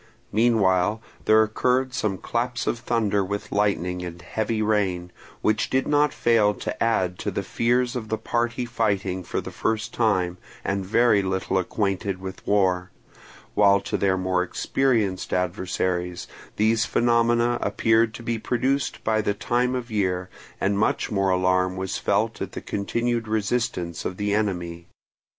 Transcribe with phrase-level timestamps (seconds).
[0.31, 5.11] Meanwhile there occurred some claps of thunder with lightning and heavy rain,
[5.43, 9.51] which did not fail to add to the fears of the party fighting for the
[9.51, 12.89] first time, and very little acquainted with war;
[13.53, 19.75] while to their more experienced adversaries these phenomena appeared to be produced by the time
[19.75, 24.87] of year, and much more alarm was felt at the continued resistance of the enemy.